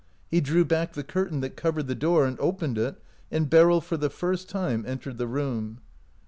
[0.31, 3.97] He drew back the curtain that covered the door, and opened it, and Beryl for
[3.97, 5.77] the first j^me en tered the room.